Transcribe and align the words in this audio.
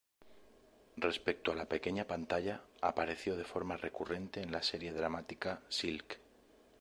Respecto 0.97 1.51
a 1.51 1.55
la 1.55 1.67
pequeña 1.69 2.07
pantalla, 2.07 2.61
apareció 2.81 3.37
de 3.37 3.43
forma 3.43 3.77
recurrente 3.77 4.41
en 4.41 4.51
la 4.51 4.63
serie 4.63 4.93
dramática 4.93 5.61
"Silk". 5.69 6.17